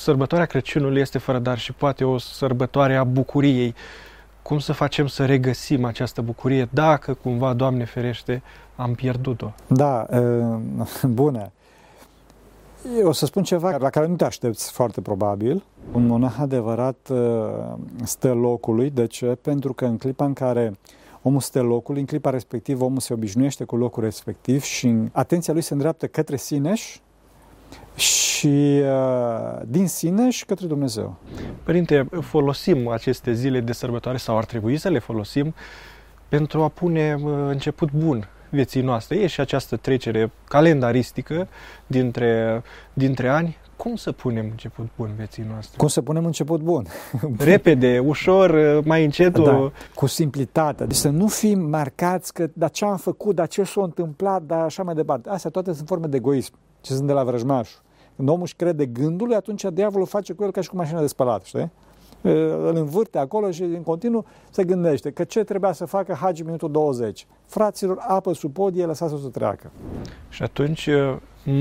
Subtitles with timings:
[0.00, 3.74] sărbătoarea Crăciunului este fără dar și poate o sărbătoare a bucuriei.
[4.42, 8.42] Cum să facem să regăsim această bucurie dacă cumva, Doamne ferește,
[8.76, 9.52] am pierdut-o?
[9.66, 10.06] Da,
[11.08, 11.50] bună.
[12.98, 15.64] Eu o să spun ceva la care nu te aștepți foarte probabil.
[15.92, 17.10] Un monah adevărat
[18.02, 18.90] stă locului.
[18.90, 19.26] De ce?
[19.26, 20.72] Pentru că în clipa în care
[21.22, 25.62] omul stă locului, în clipa respectivă omul se obișnuiește cu locul respectiv și atenția lui
[25.62, 27.00] se îndreaptă către sineș și
[28.46, 31.16] uh, din sine și către Dumnezeu.
[31.62, 35.54] Părinte, folosim aceste zile de sărbătoare sau ar trebui să le folosim
[36.28, 39.16] pentru a pune uh, început bun vieții noastre.
[39.16, 41.48] E și această trecere calendaristică
[41.86, 43.56] dintre, dintre ani.
[43.76, 45.76] Cum să punem început bun vieții noastre?
[45.76, 46.86] Cum să punem început bun?
[47.38, 49.44] Repede, ușor, uh, mai încetul.
[49.44, 50.84] Da, cu simplitate.
[50.84, 54.62] Deci să nu fim marcați că da ce am făcut, da ce s-a întâmplat, da
[54.62, 55.28] așa mai departe.
[55.28, 57.80] Astea toate sunt forme de egoism ce sunt de la vrăjmașul.
[58.20, 61.06] Când omul își crede gândul, atunci diavolul face cu el ca și cu mașina de
[61.06, 61.70] spălat, știi?
[62.20, 66.70] Îl învârte acolo și în continuu se gândește că ce trebuia să facă Hagi minutul
[66.70, 67.26] 20.
[67.46, 69.70] Fraților, apă sub podie, lăsați-o să treacă.
[70.28, 70.88] Și atunci,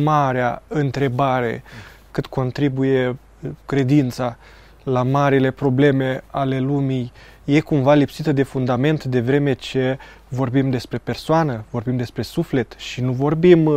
[0.04, 1.64] marea întrebare,
[2.12, 3.18] cât contribuie
[3.66, 4.38] credința
[4.84, 7.12] la marile probleme ale lumii,
[7.46, 13.02] e cumva lipsită de fundament de vreme ce vorbim despre persoană, vorbim despre suflet și
[13.02, 13.70] nu vorbim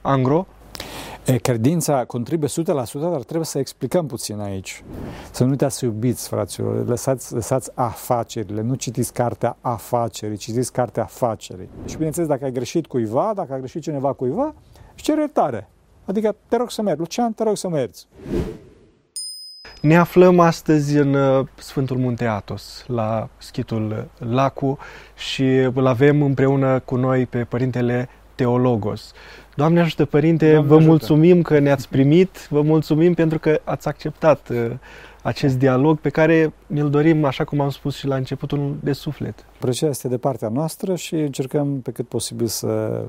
[0.00, 0.46] angro,
[1.42, 4.84] Credința contribuie 100%, dar trebuie să explicăm puțin aici.
[5.30, 11.02] Să nu uitați să iubiți, fraților, lăsați, lăsați afacerile, nu citiți cartea afacerii, citiți cartea
[11.02, 11.68] afacerii.
[11.84, 14.54] Și bineînțeles, dacă ai greșit cuiva, dacă a greșit cineva cuiva,
[14.94, 15.68] își cere iertare.
[16.04, 17.00] Adică te rog să mergi.
[17.00, 18.00] Lucian, te rog să mergi.
[19.80, 24.78] Ne aflăm astăzi în uh, Sfântul Munte Atos, la schitul Lacu
[25.16, 29.12] și îl avem împreună cu noi pe Părintele Teologos.
[29.56, 30.90] Doamne ajută, Părinte, Doamne vă ajută.
[30.90, 34.70] mulțumim că ne-ați primit, vă mulțumim pentru că ați acceptat uh,
[35.22, 39.46] acest dialog pe care ne-l dorim, așa cum am spus și la începutul, de suflet.
[39.58, 43.04] Plăcerea este de partea noastră și încercăm pe cât posibil să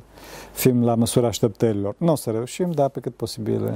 [0.53, 1.95] fim la măsura așteptărilor.
[1.97, 3.71] Nu o să reușim, dar pe cât posibil uh,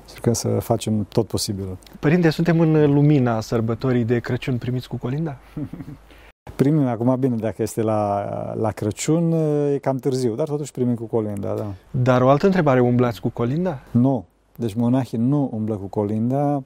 [0.00, 1.76] încercăm să facem tot posibilul.
[2.00, 5.36] Părinte, suntem în lumina sărbătorii de Crăciun primiți cu colinda?
[6.56, 8.24] Primim acum, bine, dacă este la,
[8.56, 9.32] la Crăciun,
[9.72, 11.66] e cam târziu, dar totuși primim cu colinda, da.
[11.90, 13.78] Dar o altă întrebare, umblați cu colinda?
[13.90, 14.24] Nu.
[14.56, 16.62] Deci monahii nu umblă cu colinda.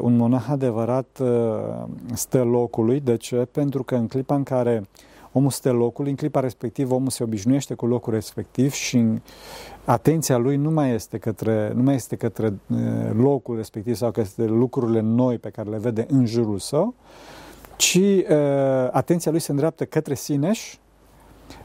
[0.00, 1.20] Un monah adevărat
[2.12, 3.00] stă locului.
[3.00, 3.36] De ce?
[3.36, 4.82] Pentru că în clipa în care
[5.32, 9.04] omul stă locului, în clipa respectivă omul se obișnuiește cu locul respectiv și
[9.84, 12.54] atenția lui nu mai este către, nu mai este către
[13.16, 16.94] locul respectiv sau către lucrurile noi pe care le vede în jurul său,
[17.76, 18.24] ci uh,
[18.90, 20.76] atenția lui se îndreaptă către Sineș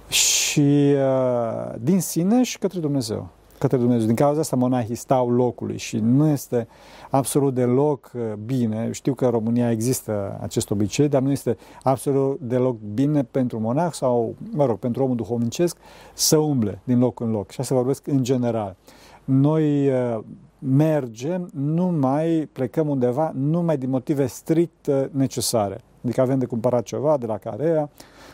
[0.07, 3.27] și uh, din Sineș către Dumnezeu.
[3.57, 4.05] Către Dumnezeu.
[4.05, 6.67] Din cauza asta monahii stau locului și nu este
[7.09, 8.91] absolut deloc uh, bine.
[8.91, 13.91] Știu că în România există acest obicei, dar nu este absolut deloc bine pentru monah
[13.91, 15.77] sau, mă rog, pentru omul duhovnicesc
[16.13, 17.51] să umble din loc în loc.
[17.51, 18.75] Și asta vorbesc în general.
[19.23, 20.19] Noi uh,
[20.59, 25.81] mergem, nu mai plecăm undeva, numai din motive strict uh, necesare.
[26.03, 27.89] Adică avem de cumpărat ceva de la Carea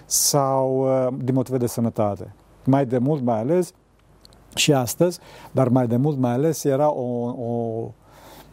[0.05, 2.33] sau uh, din motive de sănătate.
[2.65, 3.73] Mai de mult, mai ales,
[4.55, 5.19] și astăzi,
[5.51, 7.53] dar mai de mult, mai ales, era o, o,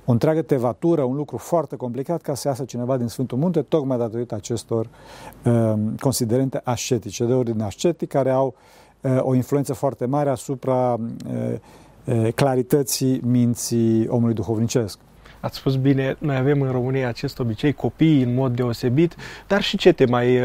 [0.05, 3.99] o întreagă tevatură, un lucru foarte complicat ca să iasă cineva din Sfântul Munte, tocmai
[3.99, 4.89] datorită acestor
[5.45, 8.55] uh, considerente ascetice, de ordine ascetic, care au
[9.01, 11.59] uh, o influență foarte mare asupra uh,
[12.05, 14.99] uh, clarității minții omului duhovnicesc.
[15.43, 19.17] Ați spus bine, noi avem în România acest obicei, copiii în mod deosebit,
[19.47, 20.41] dar și cete mai,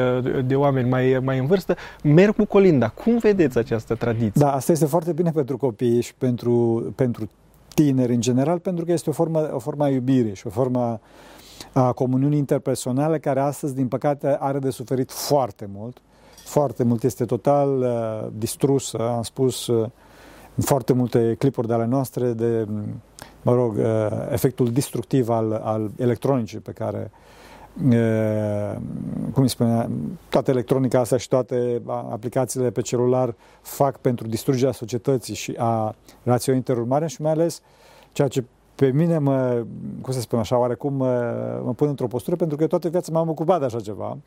[0.46, 2.90] de oameni mai, mai în vârstă, merg cu colinda.
[2.90, 4.31] Cum vedeți această tradiție?
[4.41, 7.30] Da, asta este foarte bine pentru copii și pentru, pentru
[7.74, 11.00] tineri în general, pentru că este o formă, o formă a iubirii și o formă
[11.74, 15.97] a comuniunii interpersonale care astăzi, din păcate, are de suferit foarte mult.
[16.46, 18.97] Foarte mult, este total uh, distrusă.
[19.00, 19.90] Am spus uh, în
[20.62, 22.68] foarte multe clipuri de ale noastre de
[23.41, 23.85] mă rog, uh,
[24.31, 27.12] efectul destructiv al, al electronicii pe care
[27.86, 28.75] uh,
[29.33, 29.89] cum îi spunea,
[30.30, 36.56] toată electronica asta și toate aplicațiile pe celular fac pentru distrugerea societății și a relației
[36.56, 37.62] interurmare și mai ales
[38.12, 38.44] ceea ce
[38.75, 39.63] pe mine mă,
[40.01, 43.30] cum să spun așa, oarecum mă, mă pun într-o postură pentru că toată viața m-am
[43.30, 44.18] ocupat de așa ceva.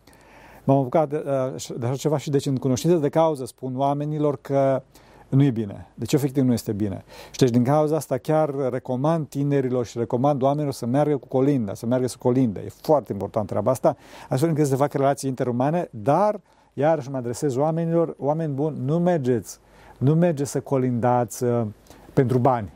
[0.65, 4.39] M-am ocupat de, uh, de așa ceva și deci în cunoștință de cauză spun oamenilor
[4.41, 5.87] că uh, nu e bine.
[5.95, 7.05] Deci efectiv nu este bine.
[7.31, 11.75] Și deci din cauza asta chiar recomand tinerilor și recomand oamenilor să meargă cu colinda,
[11.75, 12.63] să meargă să colinde.
[12.65, 13.97] E foarte important treaba asta,
[14.29, 16.41] astfel încât să facă relații interumane, dar
[16.73, 19.59] iarăși mă adresez oamenilor, oameni buni, nu mergeți,
[19.99, 21.67] nu mergeți să colindați uh,
[22.13, 22.73] pentru bani.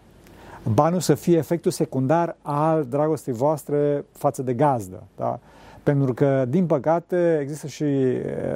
[0.74, 5.02] banul să fie efectul secundar al dragostei voastre față de gazdă.
[5.16, 5.40] Da?
[5.84, 7.84] Pentru că, din păcate, există și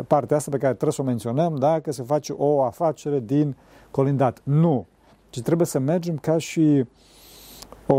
[0.07, 1.81] partea asta pe care trebuie să o menționăm, da?
[1.81, 3.57] că se face o afacere din
[3.91, 4.41] colindat.
[4.43, 4.87] Nu.
[5.31, 6.85] Ci trebuie să mergem ca și
[7.87, 7.95] o,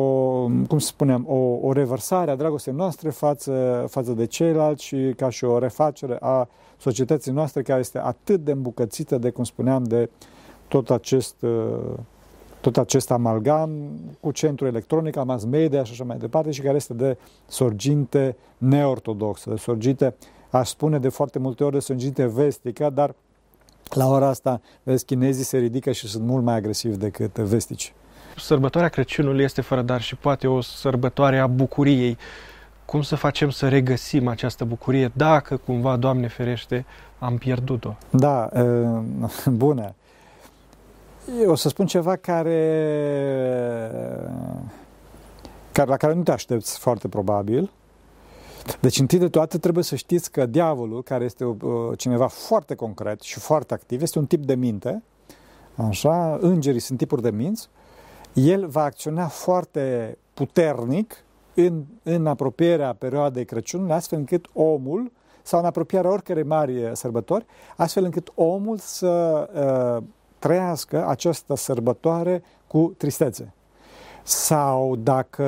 [0.68, 5.30] cum să spunem, o, o revărsare a dragostei noastre față, față de ceilalți și ca
[5.30, 10.10] și o refacere a societății noastre care este atât de îmbucățită de, cum spuneam, de
[10.68, 11.36] tot acest,
[12.62, 13.70] tot acest amalgam
[14.20, 17.18] cu centru electronic, al mass media și așa mai departe și care este de
[17.48, 20.16] sorginte neortodoxă, de sorginte,
[20.50, 23.16] aș spune de foarte multe ori, de sorginte vestică, dar
[23.90, 27.94] la ora asta, vezi, chinezii se ridică și sunt mult mai agresivi decât vestici.
[28.38, 32.18] Sărbătoarea Crăciunului este fără dar și poate o sărbătoare a bucuriei.
[32.86, 36.86] Cum să facem să regăsim această bucurie dacă cumva, Doamne ferește,
[37.20, 37.96] am pierdut-o?
[38.10, 38.50] Da,
[39.46, 39.94] bună.
[41.38, 42.52] Eu o să spun ceva care,
[45.72, 47.72] care la care nu te aștepți foarte probabil,
[48.80, 51.56] deci, întâi de toate, trebuie să știți că diavolul, care este uh,
[51.98, 55.04] cineva foarte concret și foarte activ, este un tip de minte,
[55.76, 57.70] așa, îngerii sunt tipuri de minți,
[58.34, 61.24] el va acționa foarte puternic
[61.54, 65.12] în, în apropierea perioadei Crăciunului, astfel încât omul,
[65.42, 67.46] sau în apropierea oricărei mari sărbători,
[67.76, 69.50] astfel încât omul să
[69.98, 70.04] uh,
[70.40, 73.54] trăiască această sărbătoare cu tristețe.
[74.24, 75.44] Sau dacă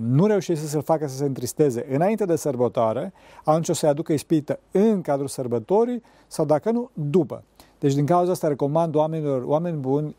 [0.00, 3.12] nu reușește să-l facă să se întristeze înainte de sărbătoare,
[3.44, 7.42] atunci o să-i aducă ispită în cadrul sărbătorii sau dacă nu, după.
[7.78, 10.16] Deci din cauza asta recomand oamenilor, oameni buni,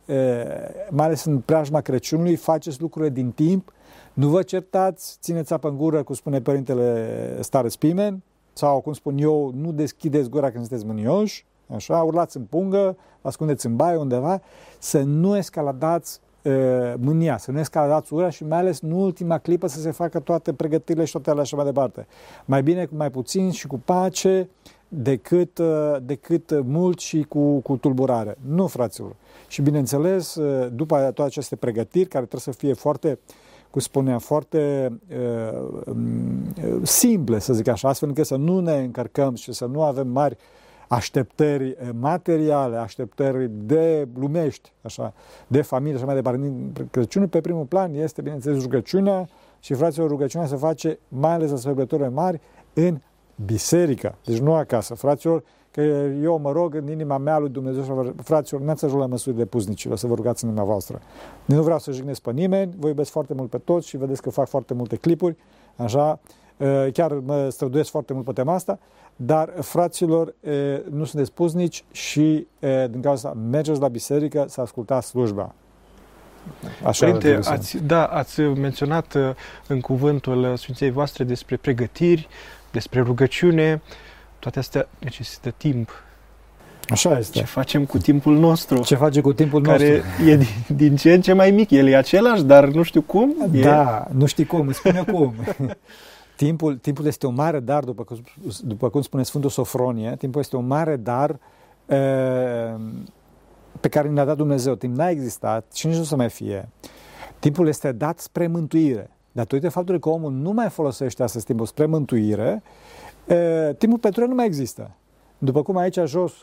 [0.90, 3.74] mai ales în preajma Crăciunului, faceți lucrurile din timp,
[4.13, 8.22] nu vă certați, țineți apă în gură, cum spune Părintele Stare Spimen,
[8.54, 13.27] sau cum spun eu, nu deschideți gura când sunteți mânioși, așa, urlați în pungă, vă
[13.27, 14.41] ascundeți în baie undeva,
[14.79, 16.19] să nu escaladați
[16.97, 20.53] mânia, să nu escaladați ura și mai ales în ultima clipă să se facă toate
[20.53, 22.07] pregătirile și toate alea așa mai departe.
[22.45, 24.50] Mai bine cu mai puțin și cu pace
[24.88, 25.59] decât,
[26.01, 28.38] decât mult și cu, cu tulburare.
[28.47, 29.15] Nu, fraților.
[29.47, 30.39] Și bineînțeles,
[30.71, 33.19] după toate aceste pregătiri, care trebuie să fie foarte,
[33.71, 35.95] cum spunea, foarte uh,
[36.81, 40.38] simple, să zic așa, astfel încât să nu ne încărcăm și să nu avem mari
[40.39, 45.13] uh, așteptări eh, materiale, așteptări de lumești, așa,
[45.47, 46.53] de familie și mai departe.
[46.91, 49.27] Crăciunul pe primul plan este, bineînțeles, rugăciunea
[49.59, 52.41] și, fraților, rugăciunea se face mai ales la sărbătorile mari
[52.73, 52.99] în
[53.45, 54.95] biserică, deci nu acasă.
[54.95, 55.81] Fraților, că
[56.21, 59.45] eu mă rog în inima mea lui Dumnezeu, fraților, nu ați ajuns la măsuri de
[59.45, 61.01] puznicilor, să vă rugați în inima voastră.
[61.45, 64.29] Nu vreau să jignesc pe nimeni, vă iubesc foarte mult pe toți și vedeți că
[64.29, 65.35] fac foarte multe clipuri,
[65.75, 66.19] așa,
[66.57, 68.79] eh, chiar mă străduiesc foarte mult pe tema asta,
[69.15, 70.33] dar, fraților,
[70.89, 72.47] nu sunteți puznici și,
[72.89, 75.53] din cauza asta, mergeți la biserică să ascultați slujba.
[76.83, 79.17] Așa Părinte, ați, da, ați menționat
[79.67, 82.27] în cuvântul Sfinței voastre despre pregătiri,
[82.71, 83.81] despre rugăciune.
[84.39, 85.89] Toate astea necesită timp.
[86.89, 87.38] Așa este.
[87.38, 88.83] Ce facem cu timpul nostru?
[88.83, 90.11] Ce face cu timpul care nostru?
[90.18, 91.69] Care e din, din ce în ce mai mic.
[91.69, 93.35] El e același, dar nu știu cum.
[93.51, 94.13] Da, e...
[94.18, 95.33] nu știi cum, spune cum.
[96.35, 98.17] Timpul, timpul este un mare dar, după cum,
[98.63, 101.97] după cum spune Sfântul Sofronie, timpul este un mare dar e,
[103.79, 104.75] pe care ne-a dat Dumnezeu.
[104.75, 106.69] Timp n-a existat și nici nu să mai fie.
[107.39, 109.09] Timpul este dat spre mântuire.
[109.31, 112.63] Datorită faptului că omul nu mai folosește astăzi timpul spre mântuire,
[113.27, 114.92] e, timpul pentru el nu mai există.
[115.37, 116.42] După cum aici jos,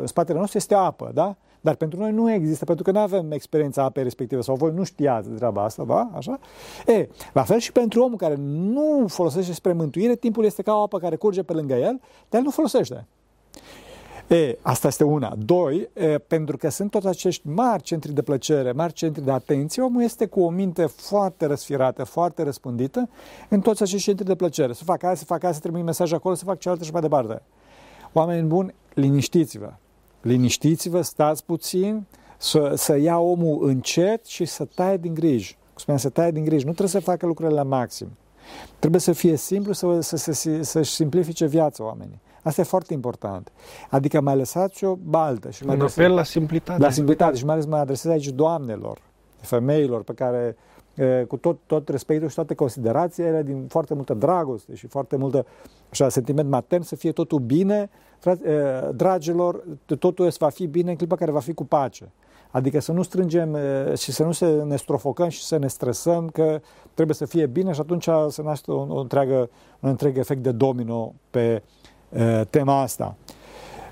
[0.00, 1.36] în spatele nostru, este apă, da?
[1.64, 4.84] Dar pentru noi nu există, pentru că nu avem experiența apei respective sau voi nu
[4.84, 6.10] știați treaba asta, da?
[6.14, 6.38] Așa?
[6.86, 10.82] E, la fel și pentru omul care nu folosește spre mântuire, timpul este ca o
[10.82, 13.06] apă care curge pe lângă el, dar el nu folosește.
[14.28, 15.34] E, asta este una.
[15.38, 19.82] Doi, e, pentru că sunt toți acești mari centri de plăcere, mari centri de atenție,
[19.82, 23.08] omul este cu o minte foarte răsfirată, foarte răspândită
[23.48, 24.72] în toți acești centri de plăcere.
[24.72, 27.00] Să fac aia, să fac aia, să trimit mesaj acolo, să fac cealaltă și mai
[27.00, 27.42] departe.
[28.12, 29.72] Oameni buni, liniștiți-vă
[30.24, 35.52] liniștiți-vă, stați puțin, să, să ia omul încet și să taie din griji.
[35.52, 36.64] Cum spuneam, să taie din griji.
[36.64, 38.08] Nu trebuie să facă lucrurile la maxim.
[38.78, 42.20] Trebuie să fie simplu, să, să, să, să-și simplifice viața oamenii.
[42.42, 43.52] Asta e foarte important.
[43.90, 45.50] Adică mai lăsați o baltă.
[45.50, 46.82] Și Un apel la simplitate.
[46.82, 48.98] La simplitate și mai ales mă adresez aici doamnelor,
[49.40, 50.56] femeilor pe care
[51.28, 55.46] cu tot, tot respectul și toate considerațiile, din foarte multă dragoste și foarte multă
[55.90, 57.90] așa, sentiment matern, să fie totul bine,
[58.94, 59.64] dragilor,
[59.98, 62.12] totul va fi bine în clipa care va fi cu pace.
[62.50, 63.56] Adică să nu strângem
[63.96, 66.60] și să nu se ne strofocăm și să ne stresăm că
[66.94, 69.50] trebuie să fie bine și atunci să naște un, un, întreagă,
[69.80, 71.62] un întreg efect de domino pe
[72.08, 73.16] uh, tema asta.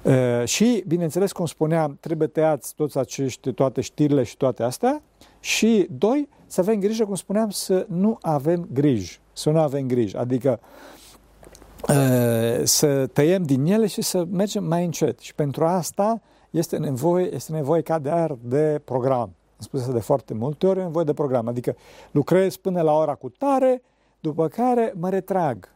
[0.03, 5.03] Uh, și, bineînțeles, cum spuneam, trebuie tăiați toți acești, toate știrile și toate astea
[5.41, 10.17] și, doi, să avem grijă, cum spuneam, să nu avem griji, să nu avem griji,
[10.17, 10.61] adică
[12.65, 15.19] să tăiem din ele și să mergem mai încet.
[15.19, 16.21] Și pentru asta
[16.51, 19.21] este nevoie, este nevoie ca de ar de program.
[19.21, 21.49] Am spus asta de foarte multe ori, nevoie de program.
[21.49, 21.77] Adică
[22.11, 23.83] lucrez până la ora cu tare,
[24.21, 25.69] după care mă retrag.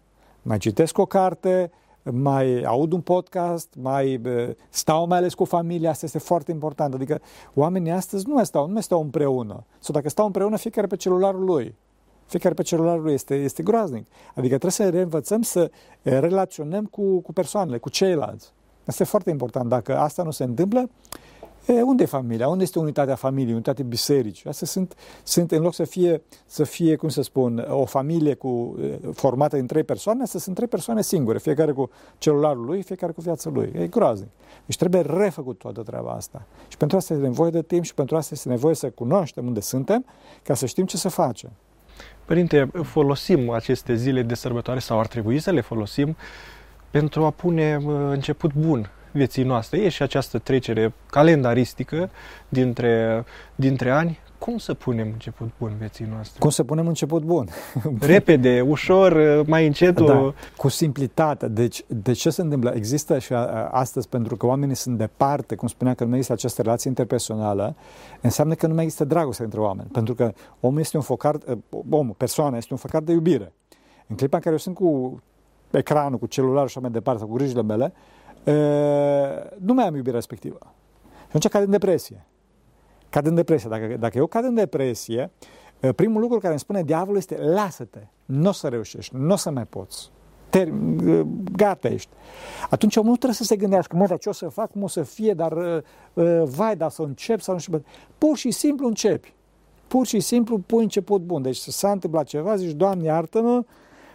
[0.43, 1.71] Mai citesc o carte,
[2.11, 4.21] mai aud un podcast, mai
[4.69, 6.95] stau mai ales cu familia, asta este foarte important.
[6.95, 7.21] Adică
[7.55, 9.65] oamenii astăzi nu mai stau, nu mai stau împreună.
[9.79, 11.75] Sau dacă stau împreună, fiecare pe celularul lui.
[12.27, 14.07] Fiecare pe celularul lui este, este groaznic.
[14.29, 15.71] Adică trebuie să reînvățăm să
[16.03, 18.53] relaționăm cu, cu persoanele, cu ceilalți.
[18.87, 19.69] Asta e foarte important.
[19.69, 20.91] Dacă asta nu se întâmplă,
[21.67, 22.49] E, unde e familia?
[22.49, 24.49] Unde este unitatea familiei, unitatea bisericii?
[24.49, 28.77] Astea sunt, sunt, în loc să fie, să fie, cum să spun, o familie cu,
[29.13, 33.21] formată din trei persoane, astea sunt trei persoane singure, fiecare cu celularul lui, fiecare cu
[33.21, 33.73] viața lui.
[33.75, 34.29] E groaznic.
[34.67, 36.47] Deci trebuie refăcut toată treaba asta.
[36.69, 39.61] Și pentru asta este nevoie de timp și pentru asta este nevoie să cunoaștem unde
[39.61, 40.05] suntem,
[40.43, 41.51] ca să știm ce să facem.
[42.25, 46.17] Părinte, folosim aceste zile de sărbătoare sau ar trebui să le folosim
[46.91, 47.79] pentru a pune
[48.11, 49.79] început bun vieții noastre.
[49.79, 52.11] E și această trecere calendaristică
[52.49, 53.25] dintre,
[53.55, 54.19] dintre ani.
[54.39, 56.39] Cum să punem început bun vieții noastre?
[56.39, 57.49] Cum să punem început bun?
[58.01, 60.01] Repede, ușor, mai încet.
[60.01, 61.49] Da, cu simplitate.
[61.49, 62.73] Deci, de ce se întâmplă?
[62.75, 63.33] Există și
[63.71, 67.77] astăzi, pentru că oamenii sunt departe, cum spuneam că nu mai există această relație interpersonală,
[68.21, 69.89] înseamnă că nu mai există dragoste între oameni.
[69.93, 71.39] Pentru că omul este un focar,
[71.91, 73.53] omul, persoana este un focar de iubire.
[74.07, 75.23] În clipa în care eu sunt cu
[75.71, 77.93] ecranul, cu celularul și așa mai departe, sau cu grijile mele,
[79.59, 80.59] nu mai am iubirea respectivă.
[81.21, 82.27] Și atunci cad în depresie.
[83.11, 83.69] Cad în depresie.
[83.69, 85.31] Dacă, dacă eu cad în depresie,
[85.95, 89.51] primul lucru care îmi spune diavolul este lasă-te, nu o să reușești, nu o să
[89.51, 90.11] mai poți.
[90.51, 90.69] Ter,
[91.53, 92.11] gata ești.
[92.71, 94.89] Atunci omul nu trebuie să se gândească, mă, dar ce o să fac, cum o
[94.89, 95.83] să fie, dar
[96.45, 97.85] vai, dar să încep sau nu știu.
[98.19, 99.35] Pur și simplu începi.
[99.89, 101.43] Pur și simplu pui început bun.
[101.43, 103.65] Deci să s-a întâmplat ceva, zici, Doamne, iartă-mă,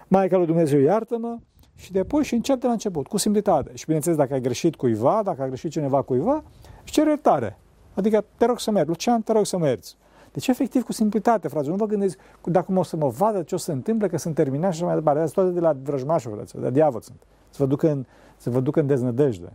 [0.08, 1.38] Maica lui Dumnezeu, iartă-mă,
[1.76, 3.72] și depui și încep de la început, cu simplitate.
[3.74, 6.44] Și bineînțeles, dacă ai greșit cuiva, dacă a greșit cineva cuiva,
[6.84, 7.58] își cere iertare.
[7.94, 8.90] Adică te rog să mergi.
[8.90, 9.96] Lucian, te rog să mergi.
[10.32, 11.68] Deci, efectiv, cu simplitate, frate.
[11.68, 14.36] Nu vă gândiți dacă o să mă vadă ce o să se întâmple, că sunt
[14.36, 15.22] terminat și așa mai departe.
[15.22, 17.18] Asta toate de la vrăjmașul, frate, de diavol sunt.
[17.50, 18.06] Să vă ducă în,
[18.38, 19.54] să vă ducă în deznădejde.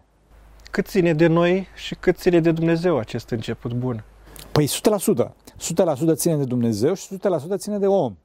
[0.70, 4.04] Cât ține de noi și cât ține de Dumnezeu acest început bun?
[4.52, 5.28] Păi 100%.
[6.12, 7.18] 100% ține de Dumnezeu și
[7.54, 8.16] 100% ține de om.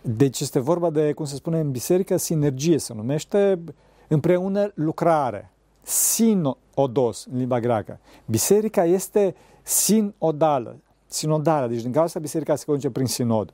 [0.00, 3.60] Deci este vorba de, cum se spune în biserică, sinergie, se numește
[4.08, 5.52] împreună lucrare.
[5.88, 7.98] Sinodos în limba greacă.
[8.26, 10.76] Biserica este sinodală,
[11.06, 13.52] sinodală, deci din cauza biserica se conduce prin sinod.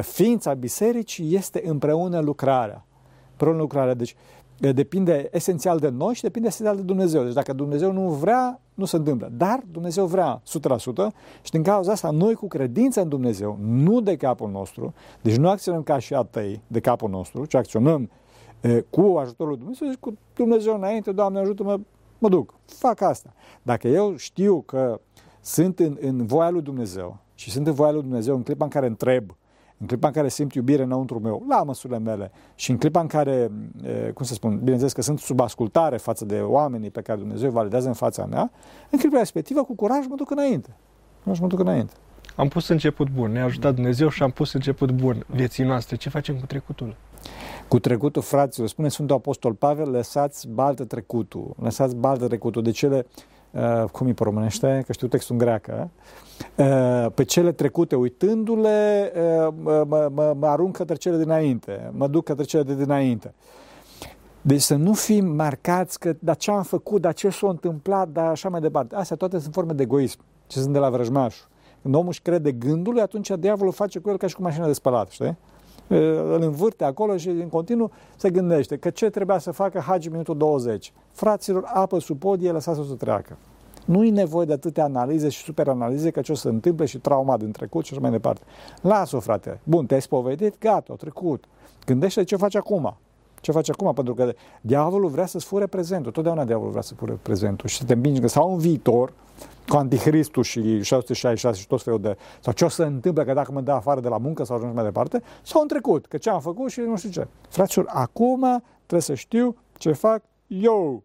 [0.00, 2.84] Ființa bisericii este împreună lucrarea.
[3.30, 3.94] Împreună lucrarea.
[3.94, 4.16] Deci
[4.58, 7.24] depinde esențial de noi și depinde esențial de Dumnezeu.
[7.24, 9.30] Deci dacă Dumnezeu nu vrea, nu se întâmplă.
[9.36, 10.44] Dar Dumnezeu vrea 100%
[11.42, 15.48] și din cauza asta noi cu credință în Dumnezeu, nu de capul nostru, deci nu
[15.48, 18.08] acționăm ca și atei de capul nostru, ci acționăm e,
[18.90, 21.80] cu ajutorul lui Dumnezeu, deci cu Dumnezeu înainte, Doamne ajută-mă,
[22.18, 23.32] mă duc, fac asta.
[23.62, 25.00] Dacă eu știu că
[25.40, 28.70] sunt în, în voia lui Dumnezeu și sunt în voia lui Dumnezeu în clipa în
[28.70, 29.36] care întreb,
[29.78, 33.06] în clipa în care simt iubire înăuntru meu, la măsurile mele, și în clipa în
[33.06, 33.50] care,
[34.14, 37.88] cum să spun, bineînțeles că sunt sub ascultare față de oamenii pe care Dumnezeu validează
[37.88, 38.50] în fața mea,
[38.90, 40.76] în clipa respectivă, cu curaj, mă duc înainte.
[41.22, 41.92] Nu mă duc înainte.
[42.38, 45.96] Am pus început bun, ne-a ajutat Dumnezeu și am pus început bun vieții noastre.
[45.96, 46.96] Ce facem cu trecutul?
[47.68, 53.06] Cu trecutul, fraților, spune Sfântul Apostol Pavel, lăsați baltă trecutul, lăsați baltă trecutul de cele
[53.50, 55.90] Uh, cum îi românește, că știu textul în greacă,
[56.56, 62.24] uh, pe cele trecute uitându-le, uh, mă, mă, mă arunc către cele dinainte, mă duc
[62.24, 63.34] către cele de dinainte.
[64.40, 68.28] Deci să nu fim marcați că da ce am făcut, da ce s-a întâmplat, da
[68.28, 68.94] așa mai departe.
[68.94, 71.48] Astea toate sunt forme de egoism, ce sunt de la vrăjmașul.
[71.88, 74.72] Când omul își crede gândul, atunci diavolul face cu el ca și cu mașina de
[74.72, 75.36] spălat, știi?
[75.88, 80.36] îl învârte acolo și în continuu se gândește că ce trebuia să facă Hagi minutul
[80.36, 80.92] 20.
[81.12, 83.36] Fraților, apă sub podie, lăsați-o să treacă.
[83.84, 87.36] Nu e nevoie de atâtea analize și superanalize că ce o să întâmple și trauma
[87.36, 88.40] din trecut și așa mai departe.
[88.80, 89.60] Lasă-o, frate.
[89.64, 91.44] Bun, te-ai spovedit, gata, a trecut.
[91.86, 92.96] Gândește ce faci acum.
[93.40, 93.92] Ce faci acum?
[93.92, 96.12] Pentru că diavolul vrea să-ți fure prezentul.
[96.12, 99.12] Totdeauna diavolul vrea să fure prezentul și să te împingi sau în viitor,
[99.68, 102.16] cu Anticristul și 666 și tot felul de...
[102.40, 104.56] Sau ce o să se întâmple că dacă mă dă afară de la muncă sau
[104.56, 107.26] ajung mai departe, sau în trecut, că ce am făcut și nu știu ce.
[107.48, 111.02] Fraților, acum trebuie să știu ce fac eu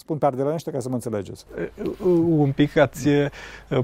[0.00, 1.44] spun pe ardelenește ca să mă înțelegeți.
[2.28, 3.08] Un pic ați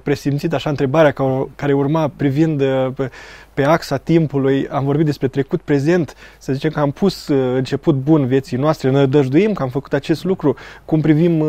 [0.02, 1.14] presimțit așa întrebarea
[1.54, 2.62] care urma privind
[3.54, 8.26] pe axa timpului, am vorbit despre trecut, prezent, să zicem că am pus început bun
[8.26, 10.54] vieții noastre, noi dăjduim că am făcut acest lucru,
[10.84, 11.44] cum privim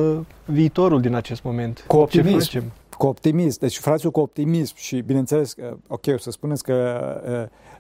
[0.46, 1.84] viitorul din acest moment?
[1.88, 2.50] Cu optimism.
[2.50, 2.72] Ce facem?
[2.98, 5.56] cu optimism, deci fraților cu optimism și bineînțeles,
[5.88, 7.00] ok, o să spuneți că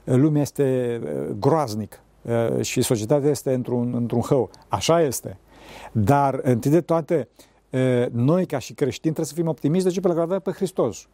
[0.03, 0.99] lumea este
[1.39, 1.99] groaznic
[2.61, 4.49] și societatea este într-un, într-un hău.
[4.67, 5.37] Așa este.
[5.91, 7.27] Dar, întâi de toate,
[8.11, 9.99] noi ca și creștini trebuie să fim optimiști, de ce?
[9.99, 11.07] Pentru că avem pe Hristos.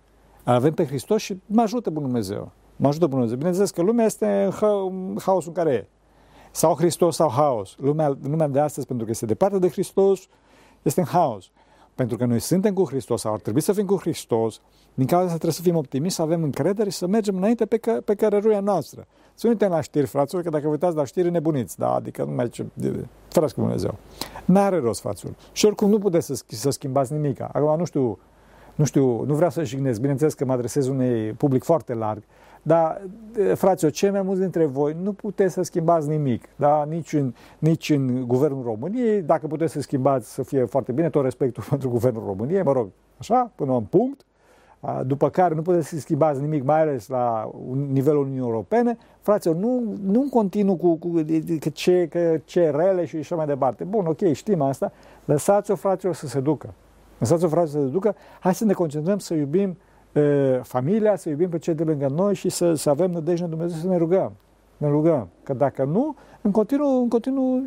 [0.43, 2.51] Avem pe Hristos și mă ajută Bunul Dumnezeu.
[2.75, 3.37] Mă ajută Bunul Dumnezeu.
[3.37, 5.87] Bineînțeles că lumea este în haosul în care e.
[6.51, 7.75] Sau Hristos sau haos.
[7.79, 10.27] Lumea, lumea de astăzi, pentru că este departe de Hristos,
[10.81, 11.51] este în haos.
[11.95, 14.61] Pentru că noi suntem cu Hristos sau ar trebui să fim cu Hristos,
[14.93, 17.77] din cauza asta trebuie să fim optimiști, să avem încredere și să mergem înainte pe,
[17.77, 19.07] că, pe cărăruia noastră.
[19.35, 21.93] Să uităm la știri, fraților, că dacă vă uitați la știri, nebuniți, da?
[21.93, 22.65] Adică nu mai ce...
[23.27, 23.95] Fără cu Dumnezeu.
[24.45, 25.33] N-are rost, fraților.
[25.51, 27.41] Și oricum nu puteți să, să schimbați nimic.
[27.41, 28.19] Acum nu știu,
[28.75, 32.23] nu știu, nu vreau să jignesc, bineînțeles că mă adresez unui public foarte larg,
[32.63, 33.01] dar,
[33.55, 36.85] fraților, cei mai mulți dintre voi nu puteți să schimbați nimic, da?
[36.89, 39.21] nici, în, nici în Guvernul României.
[39.21, 42.89] Dacă puteți să schimbați, să fie foarte bine, tot respectul pentru Guvernul României, mă rog,
[43.17, 44.25] așa, până un punct.
[45.05, 47.51] După care nu puteți să schimbați nimic, mai ales la
[47.91, 48.97] nivelul Uniunii Europene.
[49.21, 51.09] Fraților, nu, nu continuu cu, cu
[51.59, 53.83] că ce, că ce rele și așa mai departe.
[53.83, 54.91] Bun, ok, știm asta.
[55.25, 56.73] Lăsați-o, fraților, să se ducă.
[57.17, 58.15] Lăsați-o, fraților, să se ducă.
[58.39, 59.77] Hai să ne concentrăm să iubim
[60.61, 63.77] familia, să iubim pe cei de lângă noi și să, să avem nădejde în Dumnezeu
[63.77, 64.31] să ne rugăm.
[64.77, 65.27] Ne rugăm.
[65.43, 67.63] Că dacă nu, în continuu, în continuu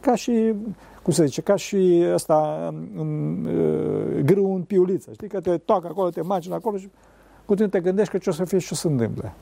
[0.00, 0.54] ca și,
[1.02, 3.42] cum se zice, ca și ăsta, în,
[4.24, 5.10] grâu în piuliță.
[5.12, 6.88] Știi că te toacă acolo, te magini acolo și
[7.44, 9.32] continuu te gândești că ce o să fie și ce o să întâmple.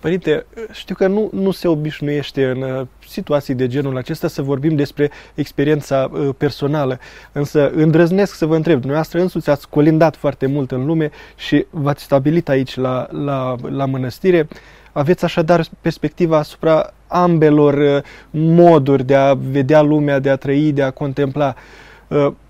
[0.00, 4.76] Părinte, știu că nu, nu se obișnuiește în uh, situații de genul acesta să vorbim
[4.76, 6.98] despre experiența uh, personală,
[7.32, 12.02] însă îndrăznesc să vă întreb, dumneavoastră însuți ați colindat foarte mult în lume și v-ați
[12.02, 14.48] stabilit aici la, la, la mănăstire,
[14.92, 20.82] aveți așadar perspectiva asupra ambelor uh, moduri de a vedea lumea, de a trăi, de
[20.82, 21.54] a contempla.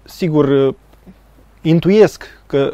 [0.04, 0.74] Sigur,
[1.62, 2.72] intuiesc că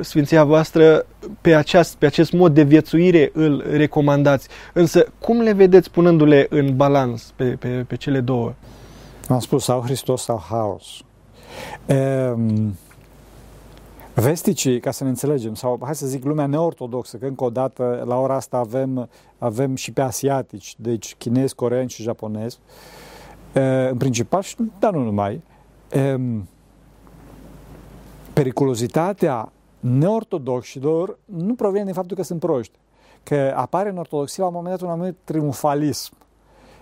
[0.00, 1.06] Sfinția voastră
[1.40, 4.48] pe, aceast, pe acest mod de viețuire îl recomandați.
[4.72, 8.52] Însă cum le vedeți punându-le în balans pe, pe, pe cele două?
[9.28, 10.84] Am spus sau Hristos sau haos.
[11.86, 12.76] Um,
[14.14, 18.04] vesticii, ca să ne înțelegem, sau hai să zic lumea neortodoxă, că încă o dată
[18.06, 19.08] la ora asta avem,
[19.38, 22.58] avem și pe asiatici, deci chinezi, coreeni și japonezi,
[23.54, 24.42] uh, în principal,
[24.78, 25.42] dar nu numai,
[26.14, 26.48] um,
[28.32, 29.52] periculozitatea
[29.84, 32.78] neortodoxilor nu provine din faptul că sunt proști.
[33.22, 36.12] Că apare în ortodoxie la un moment dat un anumit triumfalism.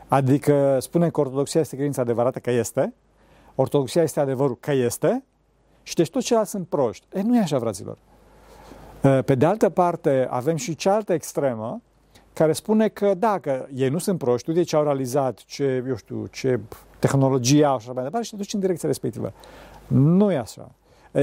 [0.09, 2.95] Adică spune că ortodoxia este credința adevărată, că este,
[3.55, 5.25] ortodoxia este adevărul, că este,
[5.83, 7.07] și deci toți ceilalți sunt proști.
[7.13, 7.99] E, nu e așa, fraților.
[9.25, 11.81] Pe de altă parte, avem și cealaltă extremă,
[12.33, 16.27] care spune că dacă ei nu sunt proști, de ce au realizat, ce, eu știu,
[16.27, 16.61] ce
[16.99, 19.33] tehnologie au și așa mai departe și te duci în direcția respectivă.
[19.87, 20.71] Nu e așa.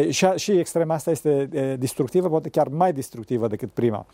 [0.09, 1.45] Și, și extrema asta este
[1.79, 4.05] destructivă, poate chiar mai destructivă decât prima.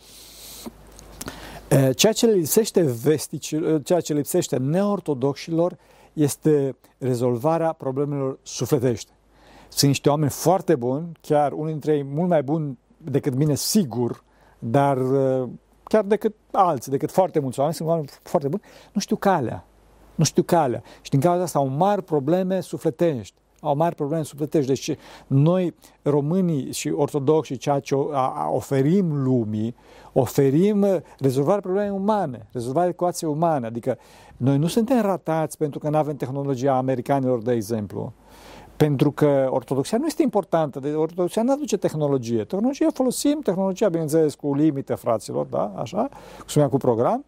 [1.96, 5.78] Ceea ce le lipsește vesticilor, ceea ce lipsește neortodoxilor
[6.14, 9.12] este rezolvarea problemelor sufletești.
[9.68, 14.24] Sunt niște oameni foarte buni, chiar unul dintre ei mult mai buni decât mine, sigur,
[14.60, 14.98] dar
[15.84, 18.62] chiar decât alții, decât foarte mulți oameni, sunt oameni foarte buni,
[18.94, 19.66] nu știu calea.
[20.16, 20.84] Nu știu calea.
[21.02, 24.68] Și din cauza asta au mari probleme sufletești au mari probleme sufletești.
[24.68, 24.98] Deci
[25.28, 27.96] noi, românii și ortodoxi, ceea ce
[28.52, 29.76] oferim lumii,
[30.14, 30.86] oferim
[31.20, 33.66] rezolvarea problemei umane, rezolvarea ecuației umane.
[33.66, 33.98] Adică
[34.38, 38.14] noi nu suntem ratați pentru că nu avem tehnologia americanilor, de exemplu.
[38.78, 42.44] Pentru că ortodoxia nu este importantă, de ortodoxia nu aduce tehnologie.
[42.44, 46.10] Tehnologia folosim, tehnologia, bineînțeles, cu limite, fraților, da, așa,
[46.56, 47.26] cu cu program,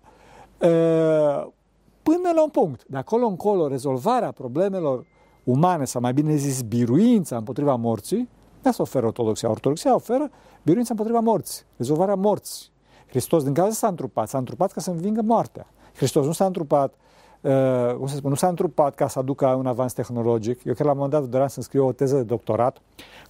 [2.03, 2.85] până la un punct.
[2.87, 5.05] De acolo încolo, rezolvarea problemelor
[5.49, 8.29] umane, sau mai bine zis biruința împotriva morții,
[8.63, 9.49] asta oferă ortodoxia.
[9.49, 10.29] Ortodoxia oferă
[10.63, 12.69] biruința împotriva morții, rezolvarea morții.
[13.07, 15.67] Hristos din cauza s-a întrupat, s-a întrupat ca să învingă moartea.
[15.95, 16.93] Hristos nu s-a întrupat
[17.41, 20.63] Uh, cum să spun, nu s-a întrupat ca să aducă un avans tehnologic.
[20.63, 22.81] Eu cred la un moment dat doream să scriu o teză de doctorat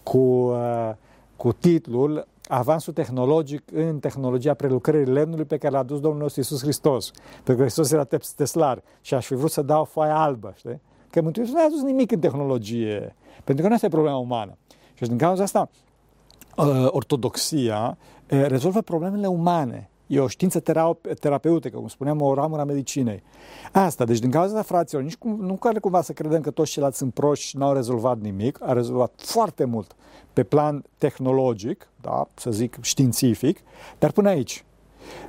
[0.04, 0.92] cu, uh,
[1.36, 6.62] cu titlul Avansul tehnologic în tehnologia prelucrării lemnului pe care l-a adus Domnul nostru Iisus
[6.62, 7.12] Hristos.
[7.34, 8.04] Pentru că Hristos era
[8.36, 10.82] teslar și aș fi vrut să dau o foaie albă, știi?
[11.10, 14.58] Că Mântuitorul nu a adus nimic în tehnologie, pentru că nu asta e problema umană.
[14.94, 15.70] Și din cauza asta,
[16.58, 17.98] uh, ortodoxia
[18.32, 19.90] uh, rezolvă problemele umane.
[20.08, 20.60] E o știință
[21.20, 23.24] terapeutică, cum spuneam, o ramură a medicinei.
[23.72, 26.72] Asta, deci din cauza asta, fraților, nici cum, nu care cumva să credem că toți
[26.72, 29.96] ceilalți sunt proști și n-au rezolvat nimic, a rezolvat foarte mult
[30.34, 33.60] pe plan tehnologic, da, să zic științific,
[34.00, 34.66] dar până aici.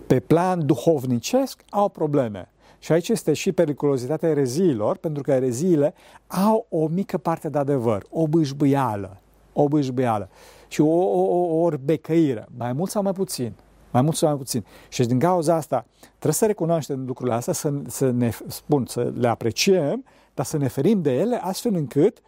[0.06, 2.48] Pe plan duhovnicesc au probleme.
[2.78, 5.94] Și aici este și periculozitatea ereziilor, pentru că ereziile
[6.26, 9.20] au o mică parte de adevăr, o bâșbâială,
[9.52, 10.28] o bâșbâială.
[10.68, 13.52] și o, o, o orbecăire, mai mult sau mai puțin.
[13.90, 14.64] Mai mult sau mai puțin.
[14.88, 19.28] Și din cauza asta trebuie să recunoaștem lucrurile astea, să, să ne spun, să le
[19.28, 22.18] apreciem, dar să ne ferim de ele astfel încât,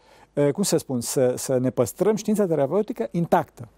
[0.52, 3.68] cum să spun, să, să ne păstrăm știința terapeutică intactă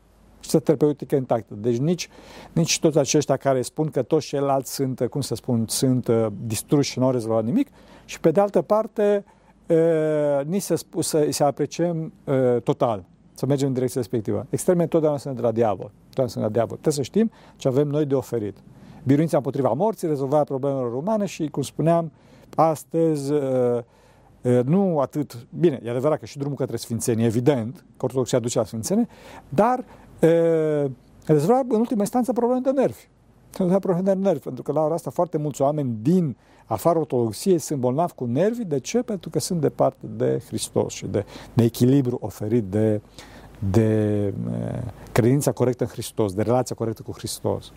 [0.42, 1.54] știința terapeutică intactă.
[1.54, 2.08] Deci nici,
[2.52, 6.08] nici toți aceștia care spun că toți ceilalți sunt, cum să spun, sunt
[6.46, 7.68] distruși și nu au rezolvat nimic
[8.04, 9.24] și pe de altă parte
[10.44, 12.12] nici să, să, să apreciem
[12.62, 14.46] total să mergem în direcția respectivă.
[14.50, 15.90] Extremele întotdeauna sunt de la diavol.
[16.00, 16.76] Întotdeauna sunt de la diavol.
[16.76, 18.56] Trebuie să știm ce avem noi de oferit.
[19.04, 22.12] Biruința împotriva morții, rezolvarea problemelor umane și, cum spuneam,
[22.54, 23.32] astăzi
[24.64, 28.64] nu atât, bine, e adevărat că și drumul către Sfințenie, evident, că Ortodoxia duce la
[28.64, 29.08] Sfințenie,
[29.48, 29.84] dar
[31.26, 33.08] rezolva în ultima instanță probleme de nervi.
[33.50, 37.78] Probleme de nervi, pentru că la ora asta foarte mulți oameni din afară ortodoxiei sunt
[37.78, 38.64] bolnavi cu nervi.
[38.64, 39.02] De ce?
[39.02, 43.00] Pentru că sunt departe de Hristos și de, de echilibru oferit de,
[43.58, 44.34] de
[45.12, 47.72] credința corectă în Hristos, de relația corectă cu Hristos.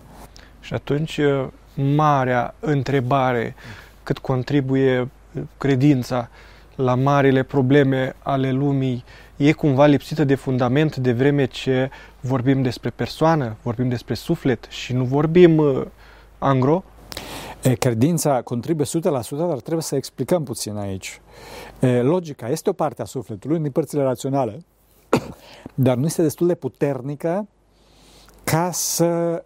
[0.59, 1.19] Și atunci,
[1.95, 3.55] marea întrebare,
[4.03, 5.09] cât contribuie
[5.57, 6.29] credința
[6.75, 9.03] la marile probleme ale lumii,
[9.37, 14.93] e cumva lipsită de fundament de vreme ce vorbim despre persoană, vorbim despre suflet și
[14.93, 15.85] nu vorbim uh,
[16.37, 16.83] angro?
[17.79, 21.21] Credința contribuie 100%, dar trebuie să explicăm puțin aici.
[22.01, 24.65] Logica este o parte a sufletului, din părțile raționale,
[25.73, 27.47] dar nu este destul de puternică
[28.43, 29.43] ca să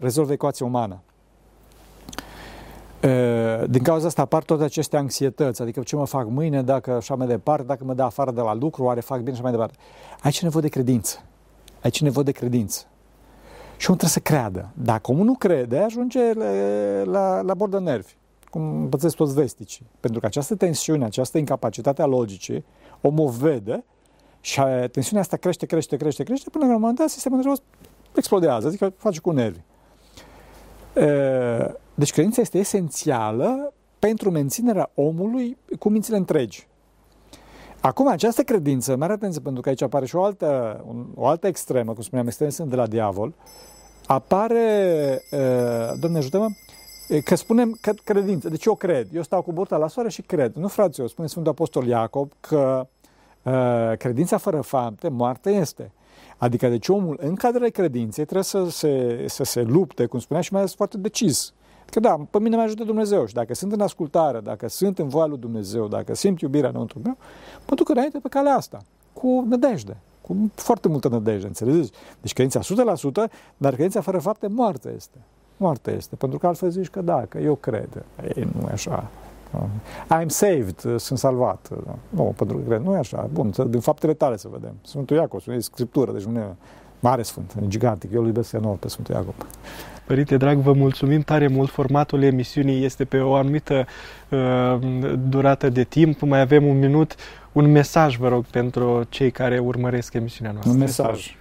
[0.00, 1.02] rezolve ecuația umană.
[3.66, 7.26] Din cauza asta apar toate aceste anxietăți, adică ce mă fac mâine, dacă așa mai
[7.26, 9.74] departe, dacă mă dă afară de la lucru, oare fac bine și mai departe.
[10.20, 11.18] Aici e nevoie de credință.
[11.82, 12.84] Aici e nevoie de credință.
[13.76, 14.70] Și omul trebuie să creadă.
[14.74, 16.50] Dacă omul nu crede, ajunge la,
[17.04, 18.12] la, la bord de nervi,
[18.50, 19.86] cum învățăți toți vesticii.
[20.00, 22.64] Pentru că această tensiune, această incapacitate a logicii,
[23.00, 23.84] omul vede
[24.40, 27.58] și tensiunea asta crește, crește, crește, crește, până la un moment dat sistemul nervos
[28.14, 29.60] explodează, adică face cu nervi.
[31.96, 36.66] Deci credința este esențială pentru menținerea omului cu mințile întregi.
[37.80, 40.80] Acum, această credință, mare atenție, pentru că aici apare și o altă,
[41.14, 43.34] o altă extremă, cum spuneam, extremă de la diavol,
[44.06, 46.46] apare, uh, Doamne ajută-mă,
[47.24, 48.48] că spunem că credință.
[48.48, 49.08] Deci eu cred.
[49.12, 50.54] Eu stau cu burta la soare și cred.
[50.54, 52.88] Nu, frate, eu spune Sfântul Apostol Iacob că
[53.42, 55.92] uh, credința fără fapte, moarte este.
[56.36, 60.52] Adică, deci omul în cadrele credinței trebuie să se, să se lupte, cum spunea, și
[60.52, 61.54] mai ales foarte decis.
[61.90, 65.08] Că da, pe mine mă ajută Dumnezeu și dacă sunt în ascultare, dacă sunt în
[65.08, 67.16] voia lui Dumnezeu, dacă simt iubirea înăuntru meu,
[67.68, 71.92] mă duc înainte pe calea asta, cu nădejde, cu foarte multă nădejde, înțelegeți?
[72.20, 72.60] Deci credința
[73.26, 75.18] 100%, dar credința fără fapte moarte este.
[75.56, 78.04] Moarte este, pentru că altfel zici că da, că eu cred.
[78.36, 79.10] Ei, nu e așa.
[80.22, 81.68] I'm saved, sunt salvat.
[82.08, 83.28] Nu, pentru că cred, nu e așa.
[83.32, 84.74] Bun, din faptele tale să vedem.
[84.82, 86.54] Sfântul Iacob, e Scriptură, deci nu e
[87.00, 88.12] mare sfânt, e gigantic.
[88.12, 89.34] Eu îl iubesc enorm pe Sfântul Iacob.
[90.06, 91.70] Părinte drag, vă mulțumim tare mult.
[91.70, 93.86] Formatul emisiunii este pe o anumită
[94.28, 94.78] uh,
[95.28, 96.20] durată de timp.
[96.20, 97.14] Mai avem un minut.
[97.52, 100.72] Un mesaj, vă rog, pentru cei care urmăresc emisiunea noastră.
[100.72, 101.36] Un mesaj.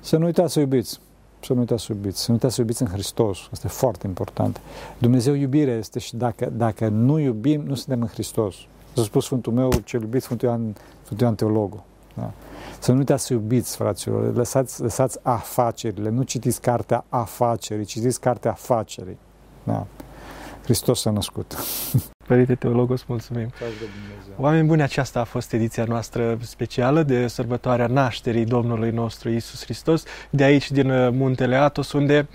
[0.00, 1.00] Să nu uitați să iubiți.
[1.40, 2.20] Să nu uitați să iubiți.
[2.20, 3.38] Să nu uitați să iubiți în Hristos.
[3.52, 4.60] Asta e foarte important.
[4.98, 8.54] Dumnezeu iubire este și dacă, dacă nu iubim, nu suntem în Hristos.
[8.92, 11.82] S-a spus Sfântul meu, cel iubit Sfântul Ioan, Sfântul Ioan Teologul.
[12.18, 12.32] Da?
[12.78, 18.50] Să nu uitați să iubiți, fraților, lăsați, lăsați afacerile, nu citiți cartea afacerii, citiți cartea
[18.50, 19.18] afacerii.
[19.64, 19.86] Da.
[20.62, 21.54] Hristos s-a născut.
[22.26, 23.50] Părinte Teologos, mulțumim.
[24.36, 30.02] Oameni buni, aceasta a fost ediția noastră specială de sărbătoarea nașterii Domnului nostru Isus Hristos,
[30.30, 32.28] de aici din uh, Muntele Atos, unde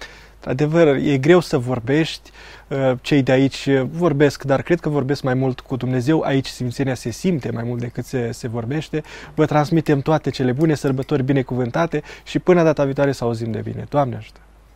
[0.45, 2.31] Adevăr, e greu să vorbești,
[2.67, 6.21] uh, cei de aici vorbesc, dar cred că vorbesc mai mult cu Dumnezeu.
[6.21, 9.03] Aici simțenia se simte mai mult decât se, se vorbește.
[9.35, 13.85] Vă transmitem toate cele bune, sărbători binecuvântate și până data viitoare să auzim de bine.
[13.89, 14.39] Doamne ajută!